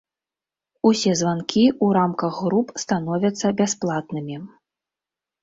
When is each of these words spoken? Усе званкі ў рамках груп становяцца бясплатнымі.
Усе 0.89 1.11
званкі 1.19 1.63
ў 1.71 1.85
рамках 1.97 2.39
груп 2.47 2.73
становяцца 2.85 3.53
бясплатнымі. 3.61 4.41